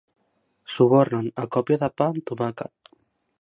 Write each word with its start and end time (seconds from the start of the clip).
Subornen 0.75 1.27
a 1.43 1.45
còpia 1.57 1.79
de 1.83 1.91
pa 1.99 2.09
amb 2.15 2.19
tomàquet. 2.31 2.93